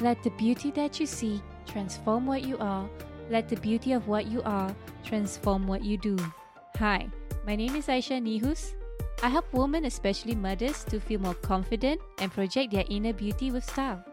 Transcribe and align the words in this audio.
Let 0.00 0.22
the 0.22 0.30
beauty 0.30 0.70
that 0.78 1.00
you 1.00 1.06
see 1.06 1.42
transform 1.66 2.24
what 2.26 2.42
you 2.46 2.56
are. 2.58 2.88
Let 3.30 3.48
the 3.48 3.56
beauty 3.56 3.92
of 3.92 4.06
what 4.06 4.26
you 4.26 4.42
are 4.42 4.74
transform 5.02 5.66
what 5.66 5.82
you 5.82 5.98
do. 5.98 6.16
Hi, 6.78 7.08
my 7.44 7.56
name 7.56 7.74
is 7.74 7.88
Aisha 7.88 8.22
Nihus. 8.22 8.74
I 9.24 9.28
help 9.28 9.52
women, 9.52 9.86
especially 9.86 10.36
mothers, 10.36 10.84
to 10.84 11.00
feel 11.00 11.18
more 11.18 11.34
confident 11.34 12.00
and 12.20 12.30
project 12.30 12.70
their 12.70 12.84
inner 12.88 13.12
beauty 13.12 13.50
with 13.50 13.64
style. 13.64 14.04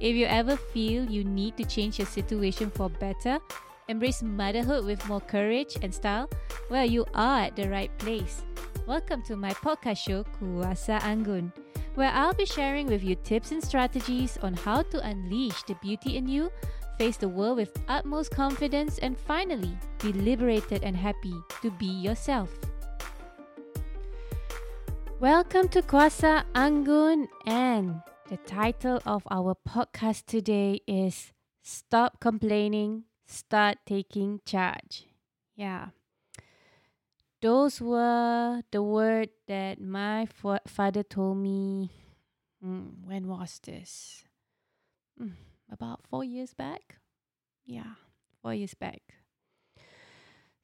If 0.00 0.16
you 0.16 0.26
ever 0.26 0.56
feel 0.56 1.04
you 1.08 1.22
need 1.22 1.56
to 1.58 1.64
change 1.64 2.00
your 2.00 2.10
situation 2.10 2.68
for 2.68 2.90
better, 2.90 3.38
embrace 3.86 4.24
motherhood 4.24 4.84
with 4.84 5.06
more 5.08 5.20
courage 5.20 5.76
and 5.80 5.94
style, 5.94 6.28
well, 6.70 6.84
you 6.84 7.06
are 7.14 7.46
at 7.46 7.54
the 7.54 7.68
right 7.68 7.96
place. 7.98 8.42
Welcome 8.84 9.22
to 9.30 9.36
my 9.36 9.54
podcast 9.54 9.98
show, 9.98 10.24
Kuasa 10.40 10.98
Anggun, 11.06 11.52
where 11.94 12.10
I'll 12.12 12.34
be 12.34 12.46
sharing 12.46 12.86
with 12.86 13.02
you 13.02 13.16
tips 13.16 13.50
and 13.50 13.62
strategies 13.62 14.38
on 14.42 14.54
how 14.54 14.82
to 14.82 15.06
unleash 15.06 15.62
the 15.64 15.74
beauty 15.82 16.16
in 16.16 16.28
you, 16.28 16.52
face 16.98 17.16
the 17.16 17.28
world 17.28 17.56
with 17.56 17.76
utmost 17.88 18.30
confidence, 18.30 18.98
and 18.98 19.18
finally 19.18 19.76
be 20.02 20.12
liberated 20.12 20.84
and 20.84 20.96
happy 20.96 21.34
to 21.62 21.70
be 21.72 21.86
yourself. 21.86 22.50
Welcome 25.18 25.68
to 25.68 25.82
Kuasa 25.82 26.44
Anggun, 26.54 27.28
and 27.46 28.00
the 28.28 28.38
title 28.38 29.00
of 29.04 29.22
our 29.30 29.56
podcast 29.68 30.26
today 30.26 30.80
is 30.86 31.32
Stop 31.62 32.20
Complaining, 32.20 33.04
Start 33.26 33.78
Taking 33.84 34.40
Charge. 34.46 35.06
Yeah. 35.56 35.88
Those 37.40 37.80
were 37.80 38.62
the 38.70 38.82
words 38.82 39.32
that 39.48 39.80
my 39.80 40.26
fa- 40.26 40.60
father 40.66 41.02
told 41.02 41.38
me. 41.38 41.90
Mm, 42.60 43.08
when 43.08 43.26
was 43.26 43.58
this? 43.64 44.24
Mm, 45.16 45.32
about 45.72 46.04
four 46.06 46.24
years 46.24 46.52
back. 46.52 47.00
Yeah, 47.64 47.96
four 48.42 48.52
years 48.52 48.74
back. 48.74 49.00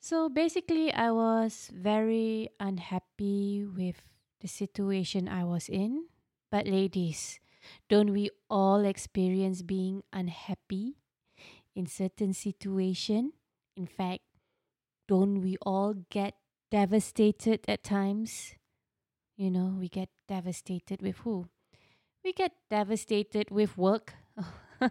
So 0.00 0.28
basically, 0.28 0.92
I 0.92 1.10
was 1.10 1.72
very 1.72 2.50
unhappy 2.60 3.64
with 3.64 4.04
the 4.40 4.48
situation 4.48 5.28
I 5.28 5.44
was 5.44 5.68
in. 5.68 6.06
But, 6.50 6.68
ladies, 6.68 7.40
don't 7.88 8.12
we 8.12 8.30
all 8.48 8.84
experience 8.84 9.62
being 9.62 10.04
unhappy 10.12 11.00
in 11.74 11.86
certain 11.86 12.34
situation? 12.34 13.32
In 13.76 13.86
fact, 13.88 14.22
don't 15.08 15.40
we 15.40 15.56
all 15.64 15.94
get 16.10 16.34
devastated 16.70 17.60
at 17.68 17.84
times? 17.84 18.54
You 19.36 19.50
know, 19.50 19.76
we 19.78 19.88
get 19.88 20.08
devastated 20.28 21.02
with 21.02 21.18
who? 21.18 21.46
We 22.24 22.32
get 22.32 22.52
devastated 22.70 23.50
with 23.50 23.76
work. 23.76 24.14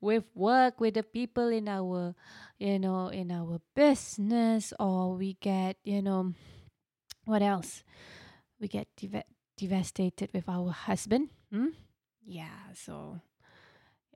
with 0.00 0.24
work 0.34 0.80
with 0.80 0.94
the 0.94 1.02
people 1.02 1.48
in 1.48 1.68
our 1.68 2.14
you 2.58 2.78
know 2.78 3.08
in 3.08 3.30
our 3.30 3.60
business 3.74 4.72
or 4.78 5.14
we 5.14 5.34
get 5.40 5.76
you 5.84 6.02
know 6.02 6.34
what 7.24 7.40
else 7.40 7.82
we 8.60 8.68
get 8.68 8.88
deva- 8.96 9.24
devastated 9.56 10.28
with 10.34 10.48
our 10.48 10.70
husband 10.70 11.30
hmm? 11.50 11.72
yeah 12.24 12.68
so 12.74 13.20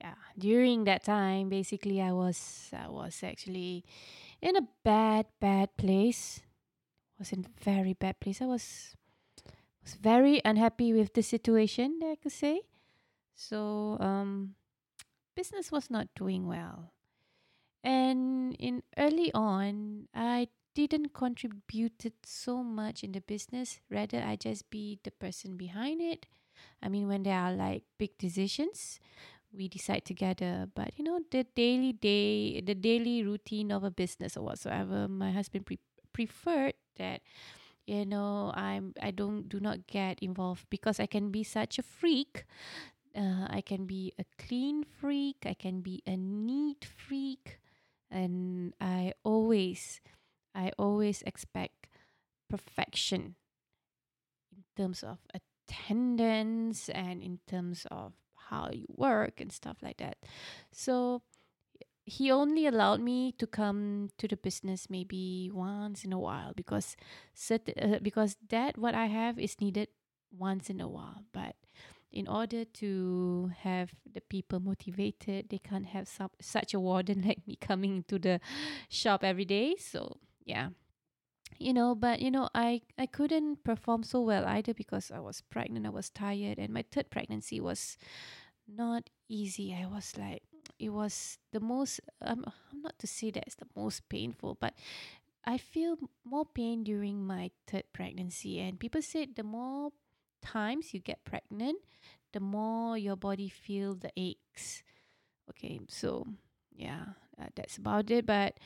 yeah 0.00 0.20
during 0.36 0.84
that 0.84 1.04
time 1.04 1.48
basically 1.48 2.02
i 2.02 2.12
was 2.12 2.68
i 2.76 2.88
was 2.88 3.22
actually 3.22 3.84
in 4.42 4.56
a 4.56 4.66
bad 4.84 5.26
bad 5.40 5.74
place 5.76 6.40
was 7.18 7.32
in 7.32 7.46
very 7.62 7.92
bad 7.94 8.20
place. 8.20 8.40
I 8.42 8.46
was 8.46 8.96
was 9.82 9.94
very 9.94 10.40
unhappy 10.44 10.92
with 10.92 11.14
the 11.14 11.22
situation 11.22 12.00
i 12.04 12.16
could 12.16 12.32
say. 12.32 12.62
So 13.34 13.98
um 14.00 14.54
business 15.36 15.72
was 15.72 15.90
not 15.90 16.08
doing 16.16 16.46
well. 16.46 16.92
And 17.84 18.56
in 18.58 18.82
early 18.98 19.32
on 19.34 20.08
i 20.14 20.48
didn't 20.74 21.14
contributed 21.14 22.12
so 22.24 22.62
much 22.62 23.04
in 23.04 23.12
the 23.12 23.20
business. 23.22 23.80
Rather 23.90 24.22
i 24.22 24.36
just 24.36 24.70
be 24.70 24.98
the 25.04 25.10
person 25.12 25.56
behind 25.56 26.00
it. 26.00 26.26
I 26.82 26.88
mean 26.88 27.08
when 27.08 27.24
there 27.24 27.38
are 27.38 27.52
like 27.54 27.84
big 27.98 28.18
decisions 28.18 29.00
we 29.52 29.68
decide 29.68 30.04
together. 30.04 30.68
But 30.74 30.98
you 30.98 31.04
know 31.04 31.20
the 31.30 31.44
daily 31.56 31.92
day 31.92 32.60
the 32.60 32.74
daily 32.74 33.22
routine 33.24 33.72
of 33.72 33.84
a 33.84 33.90
business 33.90 34.36
or 34.36 34.42
whatsoever 34.44 35.08
my 35.08 35.32
husband 35.32 35.66
pre- 35.66 35.80
preferred 36.16 36.72
that 36.96 37.20
you 37.84 38.06
know 38.08 38.50
i'm 38.56 38.94
i 39.02 39.12
don't 39.12 39.48
do 39.52 39.60
not 39.60 39.86
get 39.86 40.16
involved 40.24 40.64
because 40.70 40.98
i 40.98 41.04
can 41.04 41.30
be 41.30 41.44
such 41.44 41.78
a 41.78 41.82
freak. 41.84 42.44
Uh, 43.16 43.48
i 43.48 43.60
can 43.60 43.86
be 43.86 44.12
a 44.18 44.24
clean 44.36 44.84
freak. 44.84 45.44
I 45.44 45.54
can 45.54 45.80
be 45.80 46.02
a 46.06 46.16
neat 46.16 46.84
freak. 46.84 47.60
And 48.10 48.72
i 48.80 49.12
always 49.24 50.00
I 50.56 50.72
always 50.78 51.20
expect 51.28 51.88
perfection 52.48 53.36
in 54.52 54.64
terms 54.76 55.04
of 55.04 55.18
attendance 55.36 56.88
and 56.88 57.22
in 57.22 57.40
terms 57.46 57.86
of 57.90 58.12
how 58.48 58.70
you 58.72 58.86
work 58.88 59.40
and 59.40 59.52
stuff 59.52 59.76
like 59.82 59.98
that. 59.98 60.16
So 60.72 61.22
he 62.06 62.30
only 62.30 62.66
allowed 62.66 63.00
me 63.00 63.32
to 63.32 63.46
come 63.46 64.10
to 64.16 64.28
the 64.28 64.36
business 64.36 64.88
maybe 64.88 65.50
once 65.52 66.04
in 66.04 66.12
a 66.12 66.18
while 66.18 66.52
because 66.54 66.96
certain, 67.34 67.74
uh, 67.82 67.98
because 68.00 68.36
that 68.48 68.78
what 68.78 68.94
I 68.94 69.06
have 69.06 69.40
is 69.40 69.60
needed 69.60 69.88
once 70.30 70.70
in 70.70 70.80
a 70.80 70.86
while. 70.88 71.24
But 71.32 71.56
in 72.12 72.28
order 72.28 72.64
to 72.64 73.50
have 73.58 73.90
the 74.10 74.20
people 74.20 74.60
motivated 74.60 75.48
they 75.50 75.58
can't 75.58 75.86
have 75.86 76.06
some, 76.06 76.30
such 76.40 76.72
a 76.74 76.80
warden 76.80 77.22
like 77.26 77.44
me 77.46 77.56
coming 77.60 78.04
to 78.08 78.18
the 78.20 78.40
shop 78.88 79.24
every 79.24 79.44
day. 79.44 79.74
So 79.76 80.18
yeah. 80.44 80.70
You 81.58 81.72
know 81.72 81.94
but 81.94 82.20
you 82.20 82.30
know 82.30 82.50
i 82.54 82.82
i 82.98 83.06
couldn't 83.06 83.64
perform 83.64 84.02
so 84.02 84.20
well 84.20 84.44
either 84.46 84.74
because 84.74 85.10
i 85.10 85.20
was 85.20 85.40
pregnant 85.40 85.86
i 85.86 85.90
was 85.90 86.10
tired 86.10 86.58
and 86.58 86.74
my 86.74 86.84
third 86.90 87.08
pregnancy 87.08 87.60
was 87.60 87.96
not 88.68 89.10
easy. 89.28 89.74
I 89.74 89.86
was 89.86 90.12
like 90.18 90.42
it 90.78 90.90
was 90.90 91.38
the 91.52 91.60
most 91.60 92.00
um, 92.22 92.44
i'm 92.72 92.82
not 92.82 92.98
to 92.98 93.06
say 93.06 93.30
that 93.30 93.44
it's 93.46 93.56
the 93.56 93.68
most 93.76 94.08
painful 94.08 94.56
but 94.60 94.74
i 95.44 95.56
feel 95.58 95.96
more 96.24 96.44
pain 96.44 96.82
during 96.84 97.24
my 97.26 97.50
third 97.66 97.84
pregnancy. 97.92 98.60
And 98.60 98.78
people 98.78 99.02
said 99.02 99.36
the 99.36 99.44
more 99.44 99.90
times 100.42 100.92
you 100.92 101.00
get 101.00 101.24
pregnant 101.24 101.78
the 102.32 102.40
more 102.40 102.98
your 102.98 103.16
body 103.16 103.48
feel 103.48 103.94
the 103.94 104.10
aches. 104.16 104.82
Okay 105.48 105.80
so 105.88 106.26
yeah 106.74 107.16
uh, 107.40 107.46
that's 107.54 107.76
about 107.76 108.10
it. 108.10 108.26
But 108.26 108.58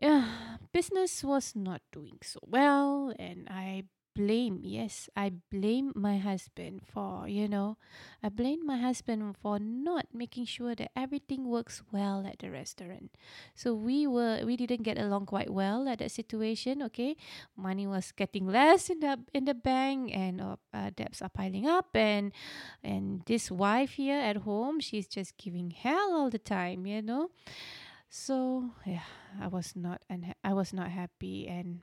yeah, 0.00 0.58
business 0.72 1.22
was 1.22 1.54
not 1.54 1.82
doing 1.92 2.18
so 2.22 2.40
well, 2.46 3.14
and 3.18 3.48
I 3.50 3.84
blame, 4.14 4.60
yes, 4.62 5.08
I 5.16 5.32
blame 5.50 5.92
my 5.94 6.18
husband 6.18 6.82
for, 6.86 7.26
you 7.28 7.48
know, 7.48 7.76
I 8.22 8.28
blame 8.28 8.64
my 8.64 8.78
husband 8.78 9.36
for 9.36 9.58
not 9.58 10.06
making 10.14 10.46
sure 10.46 10.74
that 10.74 10.90
everything 10.96 11.48
works 11.48 11.82
well 11.92 12.24
at 12.26 12.38
the 12.38 12.50
restaurant. 12.50 13.16
So 13.54 13.74
we 13.74 14.06
were, 14.06 14.40
we 14.44 14.56
didn't 14.56 14.82
get 14.82 14.98
along 14.98 15.26
quite 15.26 15.50
well 15.50 15.88
at 15.88 15.98
that 15.98 16.10
situation. 16.10 16.82
Okay, 16.82 17.16
money 17.56 17.86
was 17.86 18.12
getting 18.12 18.46
less 18.46 18.88
in 18.88 19.00
the 19.00 19.18
in 19.34 19.44
the 19.44 19.54
bank, 19.54 20.10
and 20.14 20.40
uh, 20.40 20.56
uh, 20.72 20.90
debts 20.94 21.20
are 21.20 21.28
piling 21.28 21.66
up, 21.66 21.94
and 21.94 22.32
and 22.82 23.22
this 23.26 23.50
wife 23.50 23.92
here 23.98 24.18
at 24.18 24.46
home, 24.48 24.80
she's 24.80 25.08
just 25.08 25.36
giving 25.36 25.70
hell 25.70 26.14
all 26.14 26.30
the 26.30 26.38
time, 26.38 26.86
you 26.86 27.02
know. 27.02 27.30
So 28.08 28.70
yeah, 28.86 29.10
I 29.40 29.48
was 29.48 29.74
not 29.74 30.02
and 30.08 30.34
I 30.44 30.52
was 30.52 30.72
not 30.72 30.90
happy 30.90 31.48
and 31.48 31.80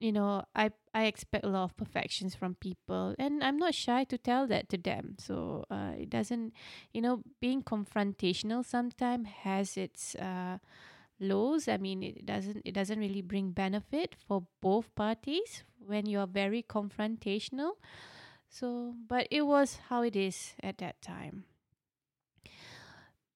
you 0.00 0.12
know 0.12 0.44
I 0.56 0.70
I 0.94 1.04
expect 1.06 1.44
a 1.44 1.48
lot 1.48 1.64
of 1.64 1.76
perfections 1.76 2.34
from 2.34 2.56
people 2.56 3.14
and 3.18 3.44
I'm 3.44 3.58
not 3.58 3.74
shy 3.74 4.04
to 4.04 4.18
tell 4.18 4.46
that 4.48 4.68
to 4.70 4.78
them. 4.78 5.16
So 5.18 5.64
uh, 5.70 5.92
it 5.98 6.10
doesn't 6.10 6.54
you 6.92 7.02
know 7.02 7.22
being 7.40 7.62
confrontational 7.62 8.64
sometimes 8.64 9.28
has 9.44 9.76
its 9.76 10.14
uh, 10.16 10.58
lows. 11.20 11.68
I 11.68 11.76
mean 11.78 12.02
it 12.02 12.26
doesn't 12.26 12.62
it 12.64 12.72
doesn't 12.74 12.98
really 12.98 13.22
bring 13.22 13.52
benefit 13.52 14.16
for 14.26 14.44
both 14.60 14.94
parties 14.94 15.64
when 15.78 16.06
you're 16.06 16.26
very 16.28 16.62
confrontational. 16.62 17.72
So 18.48 18.94
but 19.08 19.28
it 19.30 19.42
was 19.42 19.78
how 19.88 20.02
it 20.02 20.16
is 20.16 20.54
at 20.62 20.78
that 20.78 21.02
time. 21.02 21.44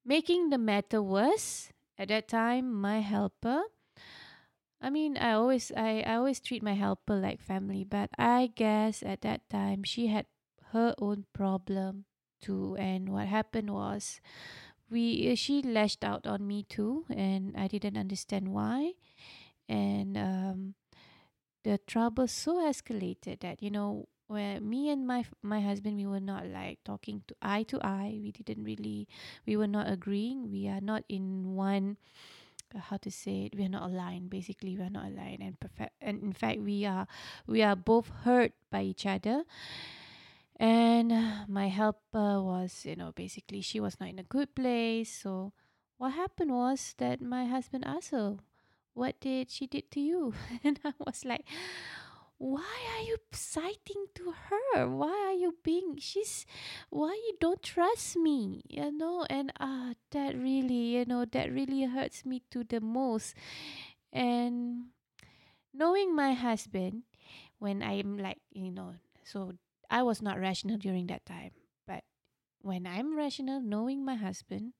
Making 0.04 0.50
the 0.50 0.58
matter 0.58 1.02
worse, 1.02 1.72
at 1.98 2.08
that 2.08 2.28
time 2.28 2.72
my 2.72 3.00
helper 3.00 3.64
I 4.84 4.90
mean 4.90 5.16
I 5.16 5.32
always 5.32 5.72
I, 5.76 6.04
I 6.06 6.16
always 6.16 6.40
treat 6.40 6.62
my 6.62 6.74
helper 6.74 7.16
like 7.16 7.40
family, 7.40 7.84
but 7.84 8.10
I 8.18 8.52
guess 8.54 9.02
at 9.02 9.22
that 9.22 9.48
time 9.48 9.82
she 9.82 10.08
had 10.08 10.26
her 10.76 10.94
own 10.98 11.24
problem 11.32 12.04
too 12.42 12.76
and 12.78 13.08
what 13.08 13.26
happened 13.28 13.70
was 13.72 14.20
we 14.90 15.34
she 15.36 15.62
lashed 15.62 16.04
out 16.04 16.26
on 16.26 16.46
me 16.46 16.64
too 16.68 17.06
and 17.10 17.56
I 17.56 17.68
didn't 17.68 17.96
understand 17.96 18.48
why. 18.52 18.92
And 19.68 20.18
um 20.18 20.74
the 21.64 21.78
trouble 21.86 22.28
so 22.28 22.58
escalated 22.68 23.40
that 23.40 23.62
you 23.62 23.70
know 23.70 24.08
where 24.26 24.60
me 24.60 24.90
and 24.90 25.06
my 25.06 25.24
my 25.42 25.60
husband 25.60 25.96
we 25.96 26.06
were 26.06 26.20
not 26.20 26.46
like 26.46 26.78
talking 26.84 27.22
to 27.28 27.34
eye 27.42 27.62
to 27.64 27.80
eye. 27.84 28.18
We 28.22 28.32
didn't 28.32 28.64
really 28.64 29.08
we 29.46 29.56
were 29.56 29.68
not 29.68 29.90
agreeing. 29.90 30.50
We 30.50 30.68
are 30.68 30.80
not 30.80 31.04
in 31.08 31.54
one 31.54 31.96
uh, 31.96 32.43
Uh, 32.74 32.80
how 32.80 32.96
to 32.98 33.10
say 33.10 33.46
it 33.46 33.56
we 33.56 33.64
are 33.64 33.68
not 33.68 33.88
aligned. 33.90 34.30
Basically 34.30 34.76
we 34.76 34.82
are 34.82 34.90
not 34.90 35.06
aligned. 35.06 35.42
And 35.42 35.58
perfect 35.60 35.94
and 36.00 36.22
in 36.22 36.32
fact 36.32 36.60
we 36.60 36.84
are 36.84 37.06
we 37.46 37.62
are 37.62 37.76
both 37.76 38.10
hurt 38.24 38.52
by 38.70 38.82
each 38.82 39.06
other. 39.06 39.44
And 40.56 41.10
my 41.48 41.68
helper 41.68 42.42
was 42.42 42.84
you 42.84 42.96
know 42.96 43.12
basically 43.12 43.60
she 43.60 43.80
was 43.80 43.98
not 44.00 44.08
in 44.08 44.18
a 44.18 44.24
good 44.24 44.54
place. 44.54 45.10
So 45.10 45.52
what 45.98 46.12
happened 46.12 46.52
was 46.52 46.94
that 46.98 47.20
my 47.20 47.46
husband 47.46 47.84
asked 47.86 48.10
her 48.10 48.36
what 48.94 49.18
did 49.20 49.50
she 49.50 49.66
did 49.66 49.90
to 49.92 50.00
you? 50.00 50.34
And 50.64 50.78
i 50.84 50.92
was 51.04 51.24
like 51.24 51.44
why 52.38 52.76
are 52.96 53.02
you 53.02 53.16
citing 53.32 54.06
to 54.14 54.32
her? 54.50 54.88
Why 54.88 55.14
are 55.32 55.38
you 55.38 55.56
being 55.62 55.96
she's 55.98 56.46
why 56.90 57.12
you 57.14 57.36
don't 57.40 57.62
trust 57.62 58.16
me 58.16 58.62
you 58.68 58.90
know? 58.92 59.26
And 59.30 59.52
ah 59.60 59.90
uh, 59.90 59.94
that 60.12 60.36
really 60.36 60.98
you 60.98 61.04
know 61.06 61.24
that 61.24 61.52
really 61.52 61.84
hurts 61.84 62.24
me 62.26 62.42
to 62.50 62.64
the 62.64 62.80
most. 62.80 63.34
And 64.12 64.90
knowing 65.72 66.14
my 66.14 66.32
husband 66.34 67.02
when 67.58 67.82
i'm 67.82 68.18
like 68.18 68.38
you 68.52 68.70
know 68.70 68.94
so 69.24 69.52
i 69.90 70.02
was 70.02 70.22
not 70.22 70.38
rational 70.40 70.76
during 70.78 71.06
that 71.06 71.24
time 71.26 71.50
but 71.86 72.04
when 72.62 72.86
i'm 72.86 73.16
rational 73.16 73.60
knowing 73.60 74.04
my 74.04 74.14
husband 74.16 74.72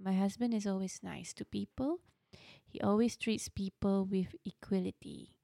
my 0.00 0.12
husband 0.12 0.54
is 0.54 0.66
always 0.66 1.00
nice 1.02 1.32
to 1.32 1.44
people 1.44 2.00
he 2.72 2.80
always 2.80 3.16
treats 3.16 3.48
people 3.48 4.04
with 4.04 4.34
equality 4.44 5.36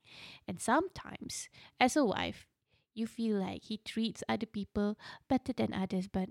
and 0.47 0.61
sometimes, 0.61 1.49
as 1.81 1.97
a 1.97 2.05
wife, 2.05 2.47
you 2.95 3.07
feel 3.07 3.37
like 3.39 3.65
he 3.65 3.79
treats 3.79 4.25
other 4.29 4.47
people 4.47 4.97
better 5.29 5.53
than 5.53 5.73
others, 5.75 6.09
but 6.09 6.31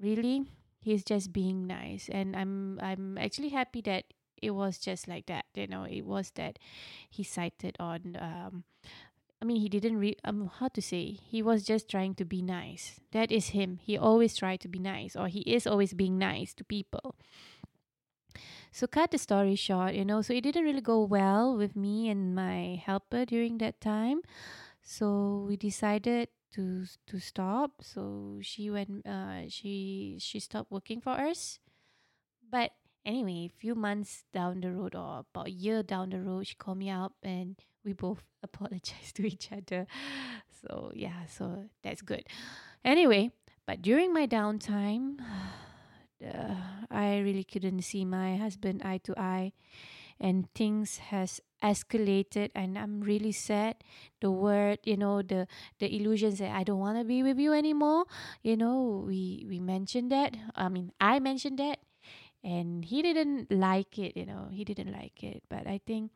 really, 0.00 0.46
he's 0.80 1.04
just 1.04 1.32
being 1.32 1.66
nice. 1.66 2.08
And 2.08 2.36
I'm 2.36 2.78
I'm 2.80 3.18
actually 3.18 3.50
happy 3.50 3.80
that 3.82 4.04
it 4.40 4.52
was 4.52 4.78
just 4.78 5.08
like 5.08 5.26
that. 5.26 5.46
You 5.54 5.66
know, 5.66 5.84
it 5.84 6.02
was 6.06 6.30
that 6.36 6.58
he 7.10 7.22
cited 7.24 7.76
on 7.80 8.16
um 8.20 8.64
I 9.42 9.44
mean, 9.44 9.60
he 9.60 9.68
didn't 9.68 9.98
re 9.98 10.16
um 10.24 10.50
how 10.60 10.68
to 10.68 10.82
say. 10.82 11.18
He 11.20 11.42
was 11.42 11.64
just 11.64 11.90
trying 11.90 12.14
to 12.16 12.24
be 12.24 12.42
nice. 12.42 13.00
That 13.12 13.30
is 13.32 13.48
him. 13.50 13.78
He 13.82 13.98
always 13.98 14.36
tried 14.36 14.60
to 14.62 14.68
be 14.68 14.78
nice, 14.78 15.16
or 15.16 15.28
he 15.28 15.40
is 15.40 15.66
always 15.66 15.92
being 15.94 16.18
nice 16.18 16.54
to 16.54 16.64
people. 16.64 17.16
So, 18.76 18.86
cut 18.86 19.10
the 19.10 19.16
story 19.16 19.56
short, 19.56 19.94
you 19.94 20.04
know, 20.04 20.20
so 20.20 20.34
it 20.34 20.42
didn't 20.42 20.64
really 20.64 20.82
go 20.84 21.00
well 21.00 21.56
with 21.56 21.74
me 21.76 22.10
and 22.10 22.34
my 22.34 22.76
helper 22.84 23.24
during 23.24 23.56
that 23.64 23.80
time. 23.80 24.20
So, 24.82 25.46
we 25.48 25.56
decided 25.56 26.28
to 26.52 26.84
to 27.08 27.16
stop. 27.18 27.80
So, 27.80 28.36
she 28.44 28.68
went 28.68 29.00
uh 29.08 29.48
she 29.48 30.18
she 30.20 30.40
stopped 30.44 30.68
working 30.70 31.00
for 31.00 31.16
us. 31.16 31.58
But 32.44 32.76
anyway, 33.08 33.48
a 33.48 33.56
few 33.56 33.74
months 33.74 34.28
down 34.36 34.60
the 34.60 34.68
road 34.68 34.94
or 34.94 35.24
about 35.24 35.48
a 35.48 35.56
year 35.56 35.82
down 35.82 36.10
the 36.12 36.20
road, 36.20 36.46
she 36.46 36.54
called 36.60 36.76
me 36.76 36.90
up 36.92 37.16
and 37.22 37.56
we 37.80 37.94
both 37.94 38.28
apologized 38.42 39.16
to 39.16 39.24
each 39.24 39.48
other. 39.56 39.86
So, 40.60 40.92
yeah, 40.92 41.24
so 41.24 41.64
that's 41.82 42.02
good. 42.02 42.28
Anyway, 42.84 43.32
but 43.64 43.80
during 43.80 44.12
my 44.12 44.26
downtime, 44.26 45.16
uh, 46.24 46.54
I 46.90 47.18
really 47.20 47.44
couldn't 47.44 47.82
see 47.82 48.04
my 48.04 48.36
husband 48.36 48.82
eye 48.84 48.98
to 49.04 49.14
eye 49.18 49.52
and 50.20 50.48
things 50.54 50.98
has 51.12 51.40
escalated 51.62 52.50
and 52.54 52.78
I'm 52.78 53.00
really 53.00 53.32
sad. 53.32 53.76
The 54.20 54.30
word 54.30 54.78
you 54.84 54.96
know 54.96 55.22
the 55.22 55.48
the 55.78 55.88
illusions 55.94 56.38
that 56.38 56.52
I 56.54 56.64
don't 56.64 56.80
want 56.80 56.98
to 56.98 57.04
be 57.04 57.22
with 57.22 57.38
you 57.38 57.52
anymore 57.52 58.06
you 58.42 58.56
know 58.56 59.04
we 59.06 59.46
we 59.48 59.60
mentioned 59.60 60.12
that 60.12 60.36
I 60.54 60.68
mean 60.68 60.92
I 61.00 61.20
mentioned 61.20 61.58
that 61.58 61.80
and 62.44 62.84
he 62.84 63.02
didn't 63.02 63.50
like 63.50 63.98
it 63.98 64.16
you 64.16 64.26
know 64.26 64.48
he 64.52 64.64
didn't 64.64 64.92
like 64.92 65.22
it. 65.22 65.42
But 65.48 65.66
I 65.66 65.80
think 65.86 66.12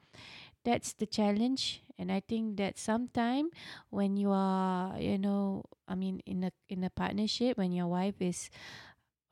that's 0.64 0.92
the 0.92 1.06
challenge 1.06 1.82
and 1.98 2.12
I 2.12 2.20
think 2.20 2.56
that 2.58 2.78
sometime 2.78 3.48
when 3.90 4.16
you 4.16 4.30
are 4.32 4.98
you 5.00 5.18
know 5.18 5.64
I 5.88 5.94
mean 5.94 6.20
in 6.26 6.44
a 6.44 6.52
in 6.68 6.84
a 6.84 6.90
partnership 6.90 7.56
when 7.56 7.72
your 7.72 7.86
wife 7.88 8.20
is 8.20 8.50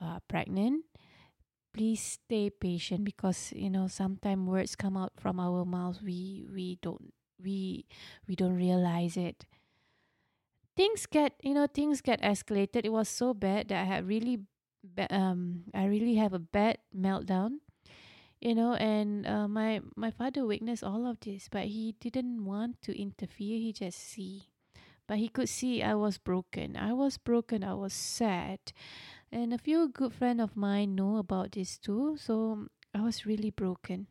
uh, 0.00 0.18
pregnant 0.28 0.84
please 1.72 2.18
stay 2.18 2.50
patient 2.50 3.04
because 3.04 3.52
you 3.54 3.70
know 3.70 3.86
sometimes 3.86 4.48
words 4.48 4.74
come 4.74 4.96
out 4.96 5.12
from 5.16 5.38
our 5.38 5.64
mouths. 5.64 6.02
We 6.02 6.46
we 6.52 6.78
don't 6.82 7.12
we 7.42 7.86
we 8.26 8.34
don't 8.34 8.56
realize 8.56 9.16
it. 9.16 9.46
Things 10.76 11.06
get 11.06 11.34
you 11.42 11.54
know 11.54 11.66
things 11.66 12.00
get 12.00 12.20
escalated. 12.22 12.84
It 12.84 12.92
was 12.92 13.08
so 13.08 13.34
bad 13.34 13.68
that 13.68 13.82
i 13.82 13.84
had 13.84 14.06
really 14.06 14.38
um 15.10 15.64
i 15.74 15.84
really 15.86 16.14
have 16.14 16.32
a 16.32 16.38
bad 16.38 16.78
meltdown 16.94 17.58
you 18.40 18.54
know 18.54 18.74
and 18.74 19.26
uh, 19.26 19.48
my 19.48 19.80
my 19.96 20.10
father 20.10 20.46
witnessed 20.46 20.84
all 20.84 21.06
of 21.06 21.18
this 21.20 21.48
but 21.50 21.66
he 21.66 21.94
didn't 22.00 22.44
want 22.44 22.80
to 22.82 22.98
interfere. 22.98 23.58
He 23.58 23.72
just 23.72 23.98
see. 23.98 24.50
But 25.08 25.18
he 25.18 25.28
could 25.28 25.48
see 25.48 25.82
i 25.82 25.94
was 25.94 26.18
broken. 26.18 26.76
I 26.76 26.92
was 26.92 27.18
broken. 27.18 27.64
I 27.64 27.74
was 27.74 27.92
sad 27.94 28.60
and 29.32 29.52
a 29.54 29.58
few 29.58 29.88
good 29.88 30.12
friend 30.12 30.40
of 30.40 30.56
mine 30.56 30.94
know 30.94 31.16
about 31.16 31.52
this 31.52 31.78
too 31.78 32.16
so 32.18 32.66
i 32.94 33.00
was 33.00 33.26
really 33.26 33.50
broken. 33.50 34.06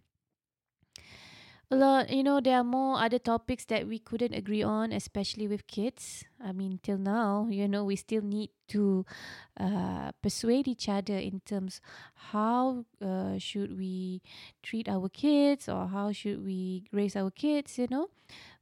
A 1.70 1.76
lot 1.76 2.10
you 2.10 2.24
know 2.24 2.40
there 2.40 2.56
are 2.56 2.64
more 2.64 2.96
other 2.98 3.20
topics 3.20 3.66
that 3.66 3.88
we 3.88 4.00
couldn't 4.00 4.34
agree 4.34 4.64
on 4.64 4.94
especially 4.94 5.50
with 5.50 5.68
kids. 5.68 6.24
I 6.40 6.54
mean 6.54 6.80
till 6.82 6.98
now 6.98 7.48
you 7.52 7.68
know 7.68 7.84
we 7.84 7.98
still 7.98 8.22
need 8.22 8.52
to 8.70 9.06
uh, 9.60 10.14
persuade 10.22 10.68
each 10.70 10.88
other 10.88 11.18
in 11.18 11.42
terms 11.42 11.82
how 12.32 12.86
uh, 13.02 13.38
should 13.38 13.78
we 13.78 14.22
treat 14.64 14.88
our 14.88 15.10
kids 15.10 15.68
or 15.68 15.88
how 15.88 16.14
should 16.14 16.46
we 16.46 16.86
raise 16.94 17.18
our 17.18 17.32
kids 17.32 17.78
you 17.78 17.88
know? 17.92 18.08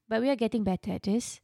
But 0.09 0.21
we 0.21 0.29
are 0.29 0.35
getting 0.37 0.63
better 0.63 0.93
at 0.93 1.03
this. 1.03 1.41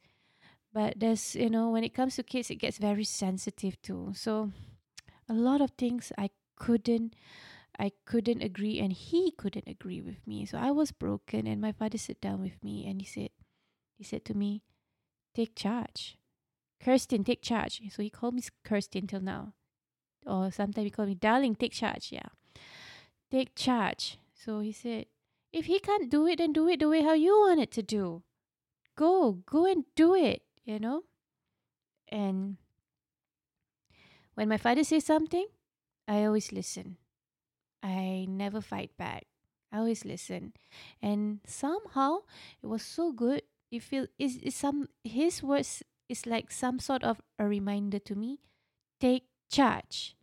But 0.74 1.00
there's 1.00 1.36
you 1.36 1.50
know 1.50 1.70
when 1.70 1.84
it 1.84 1.94
comes 1.94 2.16
to 2.18 2.24
kids 2.24 2.50
it 2.50 2.58
gets 2.58 2.80
very 2.80 3.04
sensitive 3.06 3.82
too. 3.84 4.14
So 4.16 4.52
a 5.30 5.34
lot 5.34 5.62
of 5.62 5.72
things 5.72 6.12
I 6.18 6.30
couldn't 6.56 7.16
I 7.80 7.92
couldn't 8.06 8.44
agree 8.44 8.80
and 8.80 8.94
he 8.94 9.32
couldn't 9.32 9.68
agree 9.68 10.02
with 10.02 10.28
me. 10.28 10.46
So 10.46 10.58
I 10.58 10.72
was 10.72 10.92
broken 10.92 11.48
and 11.48 11.60
my 11.60 11.72
father 11.72 11.98
sat 11.98 12.22
down 12.22 12.42
with 12.42 12.64
me 12.64 12.86
and 12.86 13.02
he 13.02 13.08
said 13.08 13.30
he 13.98 14.04
said 14.04 14.26
to 14.26 14.34
me, 14.34 14.62
Take 15.34 15.56
charge. 15.56 16.18
Kirsten, 16.84 17.24
take 17.24 17.42
charge. 17.42 17.82
So 17.92 18.02
he 18.02 18.10
called 18.10 18.34
me 18.36 18.44
Kirsten 18.64 19.08
till 19.08 19.22
now. 19.22 19.54
Or 20.26 20.52
sometimes 20.52 20.86
he 20.86 20.92
called 20.92 21.10
me 21.10 21.16
darling, 21.16 21.56
take 21.56 21.74
charge, 21.74 22.12
yeah. 22.12 22.30
Take 23.30 23.56
charge. 23.56 24.18
So 24.34 24.60
he 24.60 24.72
said, 24.72 25.06
if 25.54 25.66
he 25.66 25.80
can't 25.80 26.10
do 26.10 26.28
it, 26.28 26.38
then 26.38 26.54
do 26.54 26.68
it 26.68 26.80
the 26.80 26.90
way 26.90 27.02
how 27.02 27.14
you 27.14 27.40
want 27.42 27.60
it 27.60 27.72
to 27.72 27.84
do. 27.84 28.24
Go, 28.96 29.34
go 29.46 29.66
and 29.66 29.86
do 29.96 30.16
it, 30.16 30.44
you 30.64 30.80
know? 30.80 31.04
And 32.10 32.58
when 34.36 34.50
my 34.50 34.58
father 34.58 34.84
says 34.84 35.06
something, 35.06 35.48
I 36.08 36.26
always 36.26 36.52
listen. 36.52 36.98
I 37.84 38.26
never 38.30 38.62
fight 38.62 38.92
back. 38.98 39.26
I 39.72 39.80
always 39.80 40.06
listen. 40.06 40.54
And 41.02 41.40
somehow 41.46 42.20
it 42.62 42.68
was 42.68 42.84
so 42.84 43.12
good. 43.12 43.44
It 43.72 43.84
feel 43.84 44.08
is 44.20 44.38
is 44.38 44.56
some 44.56 44.90
his 45.04 45.42
words 45.42 45.84
is 46.10 46.26
like 46.26 46.52
some 46.52 46.80
sort 46.80 47.04
of 47.04 47.22
a 47.40 47.48
reminder 47.48 48.00
to 48.00 48.16
me. 48.16 48.40
Take 49.00 49.26
charge. 49.50 50.16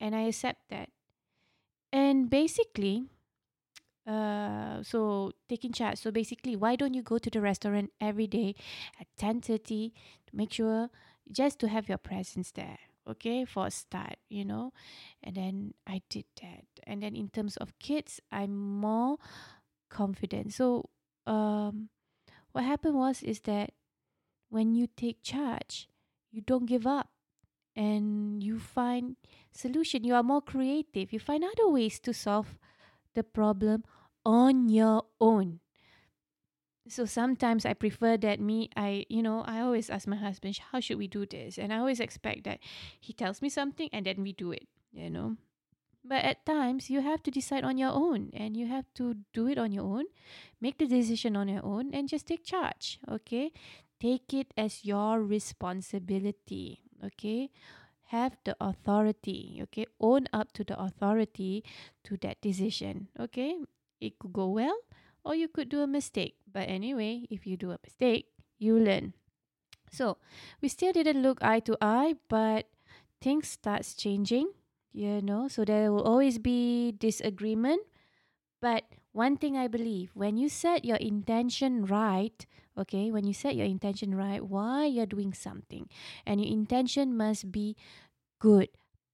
And 0.00 0.14
I 0.14 0.22
accept 0.28 0.68
that. 0.70 0.90
And 1.92 2.28
basically, 2.30 3.04
uh 4.06 4.82
so 4.82 5.32
taking 5.48 5.72
charge. 5.72 5.98
So 5.98 6.10
basically, 6.10 6.56
why 6.56 6.76
don't 6.76 6.94
you 6.94 7.02
go 7.02 7.18
to 7.18 7.30
the 7.30 7.40
restaurant 7.40 7.92
every 8.00 8.26
day 8.26 8.54
at 9.00 9.06
10:30 9.16 9.92
to 10.26 10.36
make 10.36 10.52
sure 10.52 10.90
just 11.30 11.58
to 11.60 11.68
have 11.68 11.88
your 11.88 11.98
presence 11.98 12.50
there? 12.50 12.89
Okay 13.08 13.44
for 13.44 13.66
a 13.66 13.70
start 13.70 14.16
you 14.28 14.44
know? 14.44 14.72
And 15.22 15.36
then 15.36 15.74
i 15.86 16.02
did 16.08 16.24
that. 16.42 16.64
And 16.84 17.02
then 17.02 17.16
in 17.16 17.28
terms 17.28 17.56
of 17.56 17.78
kids 17.78 18.20
i'm 18.30 18.56
more 18.56 19.18
confident. 19.88 20.52
So 20.52 20.90
um 21.26 21.88
what 22.52 22.64
happened 22.64 22.94
was 22.94 23.22
is 23.22 23.40
that 23.40 23.72
when 24.48 24.74
you 24.74 24.86
take 24.86 25.22
charge 25.22 25.88
you 26.30 26.42
don't 26.42 26.66
give 26.66 26.86
up 26.86 27.10
and 27.76 28.42
you 28.42 28.58
find 28.58 29.16
solution. 29.52 30.04
You 30.04 30.14
are 30.14 30.22
more 30.22 30.42
creative. 30.42 31.12
You 31.12 31.18
find 31.18 31.44
other 31.44 31.68
ways 31.68 31.98
to 32.00 32.12
solve 32.12 32.58
the 33.14 33.22
problem 33.22 33.84
on 34.24 34.68
your 34.68 35.04
own 35.20 35.60
so 36.90 37.04
sometimes 37.04 37.64
i 37.64 37.72
prefer 37.72 38.16
that 38.16 38.40
me 38.40 38.68
i 38.76 39.04
you 39.08 39.22
know 39.22 39.42
i 39.46 39.60
always 39.60 39.90
ask 39.90 40.06
my 40.06 40.16
husband 40.16 40.58
how 40.72 40.80
should 40.80 40.98
we 40.98 41.06
do 41.06 41.24
this 41.26 41.58
and 41.58 41.72
i 41.72 41.78
always 41.78 42.00
expect 42.00 42.44
that 42.44 42.58
he 43.00 43.12
tells 43.12 43.40
me 43.40 43.48
something 43.48 43.88
and 43.92 44.06
then 44.06 44.22
we 44.22 44.32
do 44.32 44.52
it 44.52 44.66
you 44.92 45.10
know 45.10 45.36
but 46.04 46.24
at 46.24 46.44
times 46.46 46.88
you 46.88 47.00
have 47.00 47.22
to 47.22 47.30
decide 47.30 47.62
on 47.62 47.76
your 47.76 47.92
own 47.92 48.30
and 48.32 48.56
you 48.56 48.66
have 48.66 48.86
to 48.94 49.16
do 49.32 49.46
it 49.46 49.58
on 49.58 49.72
your 49.72 49.84
own 49.84 50.04
make 50.60 50.78
the 50.78 50.86
decision 50.86 51.36
on 51.36 51.48
your 51.48 51.64
own 51.64 51.94
and 51.94 52.08
just 52.08 52.26
take 52.26 52.44
charge 52.44 52.98
okay 53.08 53.52
take 54.00 54.32
it 54.32 54.52
as 54.56 54.84
your 54.84 55.22
responsibility. 55.22 56.80
Okay, 57.04 57.50
have 58.08 58.36
the 58.44 58.56
authority. 58.60 59.60
Okay, 59.68 59.86
own 60.00 60.26
up 60.32 60.52
to 60.56 60.64
the 60.64 60.76
authority 60.80 61.62
to 62.04 62.16
that 62.24 62.40
decision. 62.40 63.08
Okay, 63.20 63.60
it 64.00 64.18
could 64.18 64.32
go 64.32 64.48
well 64.48 64.76
or 65.24 65.34
you 65.36 65.48
could 65.48 65.68
do 65.68 65.80
a 65.80 65.86
mistake. 65.86 66.39
But 66.52 66.68
anyway, 66.68 67.26
if 67.30 67.46
you 67.46 67.56
do 67.56 67.70
a 67.70 67.78
mistake, 67.84 68.26
you 68.58 68.78
learn. 68.78 69.14
So 69.90 70.18
we 70.60 70.68
still 70.68 70.92
didn't 70.92 71.22
look 71.22 71.42
eye 71.42 71.60
to 71.60 71.76
eye, 71.80 72.14
but 72.28 72.66
things 73.20 73.48
starts 73.48 73.94
changing. 73.94 74.50
You 74.92 75.22
know, 75.22 75.46
so 75.46 75.64
there 75.64 75.92
will 75.92 76.02
always 76.02 76.38
be 76.38 76.92
disagreement. 76.92 77.82
But 78.60 78.84
one 79.12 79.36
thing 79.36 79.56
I 79.56 79.68
believe, 79.68 80.10
when 80.14 80.36
you 80.36 80.48
set 80.48 80.84
your 80.84 80.98
intention 80.98 81.86
right, 81.86 82.46
okay, 82.76 83.10
when 83.10 83.24
you 83.24 83.32
set 83.32 83.56
your 83.56 83.66
intention 83.66 84.14
right, 84.14 84.44
why 84.44 84.86
you're 84.86 85.06
doing 85.06 85.32
something, 85.32 85.88
and 86.26 86.40
your 86.40 86.52
intention 86.52 87.16
must 87.16 87.50
be 87.50 87.76
good, 88.38 88.68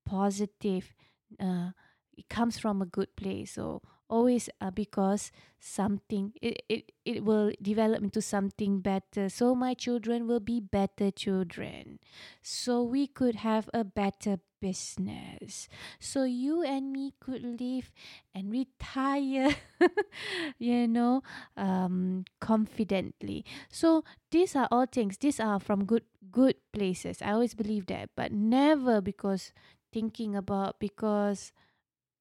positive. 0.05 0.95
Uh, 1.39 1.71
it 2.17 2.29
comes 2.29 2.59
from 2.59 2.81
a 2.81 2.87
good 2.87 3.15
place. 3.17 3.53
So 3.53 3.83
always 4.09 4.49
uh, 4.61 4.71
because 4.71 5.33
something 5.61 6.33
it, 6.43 6.63
it 6.69 6.93
it 7.05 7.25
will 7.25 7.53
develop 7.61 8.03
into 8.03 8.23
something 8.23 8.81
better. 8.81 9.29
So 9.29 9.55
my 9.55 9.75
children 9.75 10.27
will 10.27 10.41
be 10.41 10.61
better 10.61 11.11
children. 11.11 11.99
So 12.43 12.83
we 12.83 13.07
could 13.07 13.37
have 13.37 13.69
a 13.75 13.85
better 13.85 14.39
business. 14.61 15.69
So 16.01 16.25
you 16.25 16.63
and 16.63 16.93
me 16.93 17.15
could 17.21 17.43
live 17.43 17.93
and 18.35 18.51
retire 18.51 19.55
you 20.59 20.89
know 20.89 21.23
um 21.57 22.25
confidently. 22.41 23.45
So 23.71 24.05
these 24.31 24.57
are 24.57 24.69
all 24.71 24.87
things. 24.87 25.17
These 25.19 25.41
are 25.41 25.61
from 25.61 25.85
good 25.85 26.05
good 26.31 26.57
places. 26.73 27.23
I 27.23 27.33
always 27.33 27.55
believe 27.55 27.87
that 27.87 28.11
but 28.17 28.33
never 28.33 29.01
because 29.01 29.53
thinking 29.93 30.35
about 30.35 30.79
because 30.79 31.53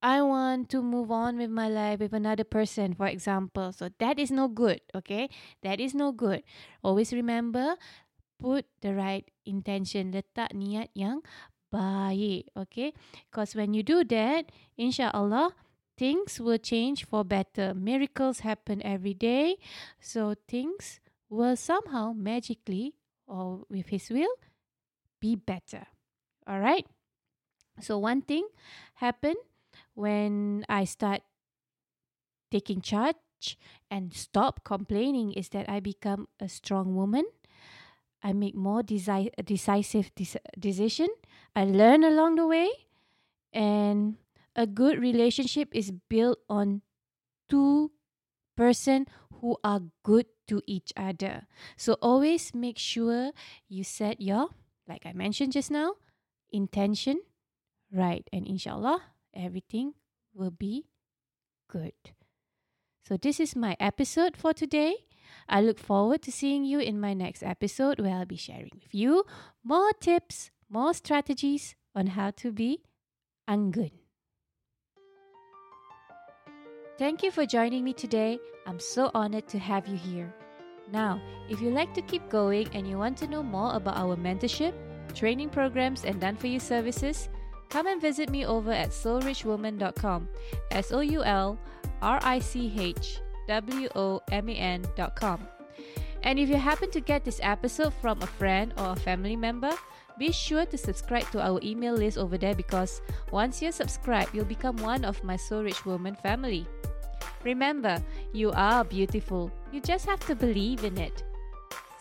I 0.05 0.21
want 0.21 0.69
to 0.69 0.85
move 0.85 1.09
on 1.09 1.41
with 1.41 1.50
my 1.50 1.65
life 1.65 1.97
with 1.97 2.13
another 2.13 2.45
person, 2.45 2.93
for 2.93 3.09
example. 3.09 3.74
So 3.74 3.89
that 3.97 4.21
is 4.21 4.29
no 4.29 4.47
good, 4.47 4.85
okay? 4.93 5.33
That 5.65 5.81
is 5.81 5.97
no 5.97 6.13
good. 6.13 6.45
Always 6.85 7.09
remember, 7.09 7.74
put 8.38 8.69
the 8.85 8.93
right 8.93 9.25
intention, 9.50 10.13
letak 10.13 10.53
niat 10.53 10.93
yang 10.93 11.25
baik, 11.74 12.53
okay? 12.53 12.93
Because 13.33 13.57
when 13.57 13.74
you 13.74 13.81
do 13.81 14.05
that, 14.13 14.53
inshallah, 14.77 15.57
things 15.97 16.38
will 16.38 16.62
change 16.62 17.09
for 17.09 17.25
better. 17.25 17.74
Miracles 17.74 18.45
happen 18.45 18.85
every 18.85 19.17
day. 19.17 19.57
So 19.97 20.38
things 20.45 21.01
will 21.33 21.57
somehow 21.57 22.13
magically, 22.13 22.93
or 23.25 23.65
with 23.74 23.89
His 23.89 24.13
will, 24.13 24.38
be 25.17 25.33
better. 25.33 25.89
All 26.45 26.62
right? 26.62 26.85
So 27.81 27.97
one 27.97 28.21
thing 28.21 28.45
happened 29.01 29.41
when 29.95 30.65
I 30.69 30.85
start 30.85 31.21
taking 32.51 32.81
charge 32.81 33.17
and 33.89 34.13
stop 34.13 34.63
complaining 34.63 35.33
is 35.33 35.49
that 35.49 35.69
I 35.69 35.79
become 35.79 36.27
a 36.39 36.47
strong 36.47 36.95
woman. 36.95 37.25
I 38.23 38.33
make 38.33 38.55
more 38.55 38.81
desi- 38.81 39.33
decisive 39.43 40.13
de- 40.15 40.41
decision. 40.57 41.09
I 41.55 41.65
learn 41.65 42.03
along 42.03 42.35
the 42.35 42.47
way, 42.47 42.69
and 43.53 44.17
a 44.55 44.67
good 44.67 44.99
relationship 44.99 45.69
is 45.73 45.91
built 46.09 46.39
on 46.49 46.81
two 47.49 47.91
person 48.57 49.07
who 49.41 49.57
are 49.63 49.81
good 50.03 50.27
to 50.47 50.61
each 50.67 50.93
other. 50.97 51.47
So 51.77 51.97
always 52.01 52.53
make 52.55 52.77
sure 52.77 53.31
you 53.69 53.83
set 53.83 54.21
your, 54.21 54.49
like 54.87 55.05
I 55.05 55.13
mentioned 55.13 55.53
just 55.53 55.71
now, 55.71 55.95
intention 56.51 57.21
right, 57.91 58.27
and 58.33 58.47
inshallah 58.47 59.14
everything 59.36 59.94
will 60.34 60.51
be 60.51 60.88
good. 61.70 61.94
So, 63.08 63.18
this 63.18 63.39
is 63.39 63.56
my 63.56 63.75
episode 63.80 64.36
for 64.36 64.54
today. 64.54 64.96
I 65.48 65.62
look 65.62 65.80
forward 65.80 66.22
to 66.24 66.32
seeing 66.32 66.63
you 66.63 66.80
in 66.80 67.00
my 67.00 67.13
next 67.13 67.44
episode 67.44 68.00
where 68.00 68.15
I'll 68.15 68.25
be 68.25 68.36
sharing 68.36 68.72
with 68.82 68.94
you 68.94 69.25
more 69.63 69.92
tips, 70.00 70.51
more 70.70 70.94
strategies 70.94 71.75
on 71.94 72.08
how 72.08 72.32
to 72.32 72.51
be 72.51 72.84
anggun. 73.48 73.92
Thank 76.98 77.24
you 77.24 77.32
for 77.32 77.46
joining 77.46 77.84
me 77.84 77.94
today. 77.94 78.39
I'm 78.65 78.80
so 78.80 79.12
honored 79.13 79.48
to 79.50 79.60
have 79.60 79.88
you 79.88 79.98
here. 79.98 80.34
Now, 80.92 81.22
if 81.50 81.62
you 81.62 81.70
like 81.70 81.94
to 81.96 82.01
keep 82.01 82.30
going 82.30 82.70
and 82.74 82.88
you 82.88 82.98
want 82.98 83.18
to 83.18 83.27
know 83.27 83.44
more 83.44 83.75
about 83.75 83.98
our 83.98 84.15
mentorship, 84.15 84.74
training 85.13 85.50
programs, 85.50 86.06
and 86.06 86.22
done 86.22 86.36
for 86.36 86.48
you 86.48 86.60
services, 86.60 87.30
Come 87.69 87.88
and 87.88 88.01
visit 88.01 88.29
me 88.29 88.45
over 88.45 88.72
at 88.72 88.89
soulrichwoman.com. 88.89 90.29
S 90.72 90.91
O 90.91 91.00
U 91.00 91.24
L 91.24 91.60
R 92.01 92.19
I 92.24 92.39
C 92.39 92.72
H 92.77 93.19
W 93.48 93.89
O 93.95 94.22
M 94.31 94.50
A 94.50 94.53
N.com. 94.53 95.48
And 96.24 96.39
if 96.39 96.50
you 96.50 96.55
happen 96.55 96.89
to 96.91 97.01
get 97.01 97.24
this 97.24 97.39
episode 97.43 97.93
from 98.01 98.22
a 98.22 98.27
friend 98.27 98.74
or 98.77 98.93
a 98.93 98.95
family 98.95 99.36
member, 99.36 99.72
be 100.17 100.31
sure 100.31 100.65
to 100.65 100.77
subscribe 100.77 101.29
to 101.31 101.41
our 101.41 101.60
email 101.62 101.93
list 101.93 102.17
over 102.17 102.38
there 102.38 102.55
because 102.55 103.01
once 103.31 103.62
you're 103.62 103.72
subscribed, 103.72 104.34
you'll 104.34 104.45
become 104.45 104.77
one 104.77 105.05
of 105.05 105.24
my 105.24 105.36
Soul 105.36 105.63
Rich 105.63 105.86
Woman 105.86 106.15
family. 106.15 106.65
Remember, 107.43 108.01
you 108.34 108.51
are 108.53 108.84
beautiful. 108.84 109.51
You 109.72 109.81
just 109.81 110.05
have 110.07 110.19
to 110.25 110.36
believe 110.36 110.84
in 110.84 110.98
it. 110.98 111.24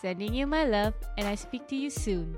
Sending 0.01 0.33
you 0.33 0.47
my 0.47 0.65
love, 0.65 0.93
and 1.17 1.27
I 1.27 1.35
speak 1.35 1.67
to 1.67 1.75
you 1.75 1.89
soon. 1.89 2.35